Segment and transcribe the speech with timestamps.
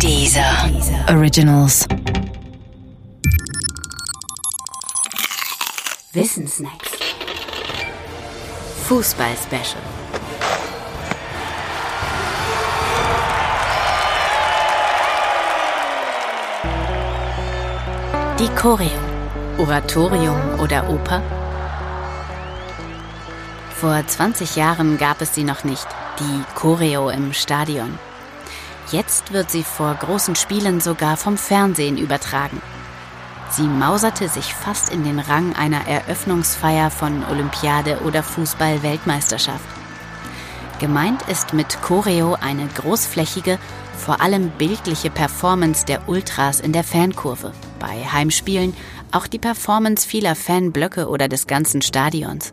[0.00, 0.70] Dieser
[1.08, 1.86] Originals.
[6.12, 6.90] Wissensnacks.
[8.86, 9.82] Fußball-Special.
[18.38, 18.88] Die Choreo.
[19.58, 21.22] Oratorium oder Oper?
[23.70, 25.86] Vor 20 Jahren gab es sie noch nicht,
[26.18, 27.98] die Choreo im Stadion.
[28.90, 32.60] Jetzt wird sie vor großen Spielen sogar vom Fernsehen übertragen.
[33.50, 39.64] Sie mauserte sich fast in den Rang einer Eröffnungsfeier von Olympiade oder Fußball-Weltmeisterschaft.
[40.80, 43.58] Gemeint ist mit Choreo eine großflächige,
[43.96, 47.52] vor allem bildliche Performance der Ultras in der Fankurve.
[47.78, 48.74] Bei Heimspielen
[49.12, 52.52] auch die Performance vieler Fanblöcke oder des ganzen Stadions.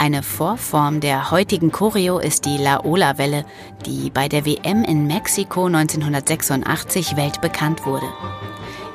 [0.00, 3.44] Eine Vorform der heutigen Choreo ist die Laola-Welle,
[3.84, 8.06] die bei der WM in Mexiko 1986 weltbekannt wurde.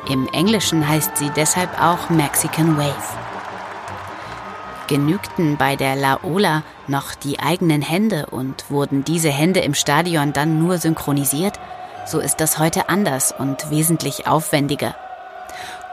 [0.09, 3.17] Im Englischen heißt sie deshalb auch Mexican Wave.
[4.87, 10.57] Genügten bei der Laola noch die eigenen Hände und wurden diese Hände im Stadion dann
[10.57, 11.59] nur synchronisiert,
[12.05, 14.95] so ist das heute anders und wesentlich aufwendiger.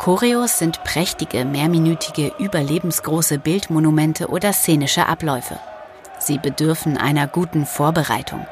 [0.01, 5.59] Choreos sind prächtige, mehrminütige, überlebensgroße Bildmonumente oder szenische Abläufe.
[6.19, 8.47] Sie bedürfen einer guten Vorbereitung.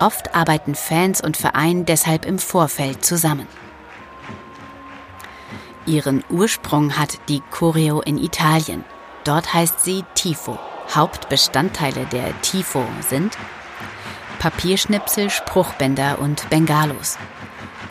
[0.00, 3.48] Oft arbeiten Fans und Verein deshalb im Vorfeld zusammen.
[5.86, 8.84] Ihren Ursprung hat die Choreo in Italien.
[9.24, 10.58] Dort heißt sie Tifo.
[10.94, 13.38] Hauptbestandteile der Tifo sind
[14.40, 17.16] Papierschnipsel, Spruchbänder und Bengalos.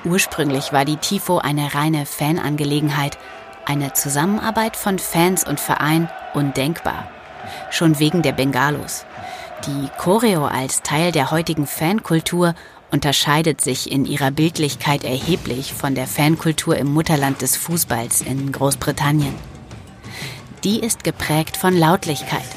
[0.09, 3.19] Ursprünglich war die Tifo eine reine Fanangelegenheit,
[3.65, 7.07] eine Zusammenarbeit von Fans und Verein undenkbar.
[7.69, 9.05] Schon wegen der Bengalos.
[9.67, 12.55] Die Choreo als Teil der heutigen Fankultur
[12.89, 19.35] unterscheidet sich in ihrer Bildlichkeit erheblich von der Fankultur im Mutterland des Fußballs in Großbritannien.
[20.63, 22.49] Die ist geprägt von Lautlichkeit.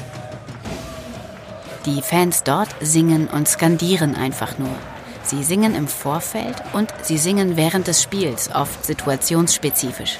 [1.85, 4.75] Die Fans dort singen und skandieren einfach nur.
[5.35, 10.19] Sie singen im Vorfeld und sie singen während des Spiels, oft situationsspezifisch.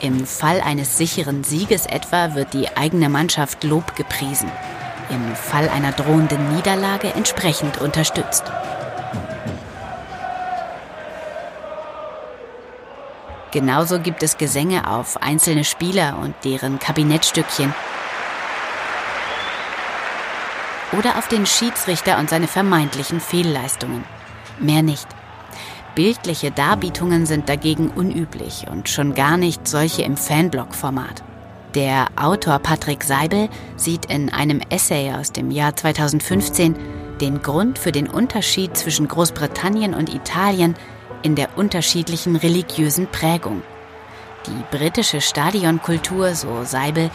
[0.00, 4.50] Im Fall eines sicheren Sieges etwa wird die eigene Mannschaft Lob gepriesen,
[5.10, 8.44] im Fall einer drohenden Niederlage entsprechend unterstützt.
[13.50, 17.74] Genauso gibt es Gesänge auf einzelne Spieler und deren Kabinettstückchen
[20.92, 24.04] oder auf den Schiedsrichter und seine vermeintlichen Fehlleistungen.
[24.62, 25.06] Mehr nicht.
[25.94, 31.22] Bildliche Darbietungen sind dagegen unüblich und schon gar nicht solche im Fanblog-Format.
[31.74, 36.76] Der Autor Patrick Seibel sieht in einem Essay aus dem Jahr 2015
[37.20, 40.74] den Grund für den Unterschied zwischen Großbritannien und Italien
[41.22, 43.62] in der unterschiedlichen religiösen Prägung.
[44.46, 47.10] Die britische Stadionkultur, so Seibel,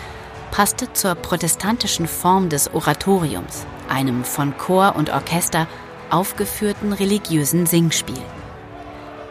[0.51, 5.67] passte zur protestantischen Form des Oratoriums, einem von Chor und Orchester
[6.09, 8.21] aufgeführten religiösen Singspiel.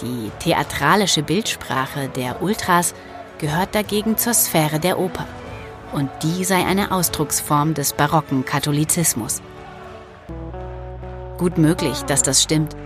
[0.03, 2.95] Die theatralische Bildsprache der Ultras
[3.39, 5.27] gehört dagegen zur Sphäre der Oper.
[5.93, 9.41] Und die sei eine Ausdrucksform des barocken Katholizismus.
[11.39, 12.77] Gut möglich, dass das stimmt.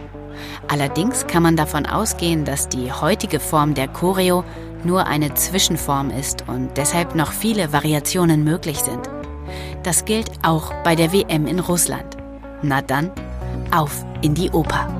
[0.68, 4.44] Allerdings kann man davon ausgehen, dass die heutige Form der Choreo
[4.84, 9.10] nur eine Zwischenform ist und deshalb noch viele Variationen möglich sind.
[9.82, 12.16] Das gilt auch bei der WM in Russland.
[12.62, 13.10] Na dann,
[13.72, 14.99] auf in die Oper.